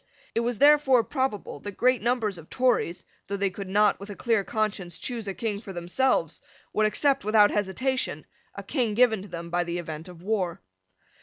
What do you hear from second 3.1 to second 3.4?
though